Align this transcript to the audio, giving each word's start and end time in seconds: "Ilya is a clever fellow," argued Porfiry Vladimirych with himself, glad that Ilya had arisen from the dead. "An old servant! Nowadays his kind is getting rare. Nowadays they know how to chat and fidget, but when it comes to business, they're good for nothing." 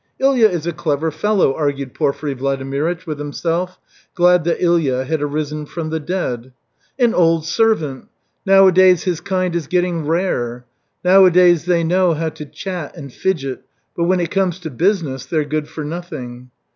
"Ilya 0.17 0.49
is 0.49 0.65
a 0.65 0.73
clever 0.73 1.11
fellow," 1.11 1.53
argued 1.53 1.93
Porfiry 1.93 2.33
Vladimirych 2.33 3.05
with 3.05 3.19
himself, 3.19 3.77
glad 4.15 4.45
that 4.45 4.59
Ilya 4.59 5.03
had 5.05 5.21
arisen 5.21 5.67
from 5.67 5.91
the 5.91 5.99
dead. 5.99 6.53
"An 6.97 7.13
old 7.13 7.45
servant! 7.45 8.07
Nowadays 8.43 9.03
his 9.03 9.21
kind 9.21 9.55
is 9.55 9.67
getting 9.67 10.07
rare. 10.07 10.65
Nowadays 11.05 11.65
they 11.65 11.83
know 11.83 12.15
how 12.15 12.29
to 12.29 12.45
chat 12.47 12.97
and 12.97 13.13
fidget, 13.13 13.61
but 13.95 14.05
when 14.05 14.19
it 14.19 14.31
comes 14.31 14.57
to 14.61 14.71
business, 14.71 15.27
they're 15.27 15.45
good 15.45 15.67
for 15.67 15.83
nothing." 15.83 16.49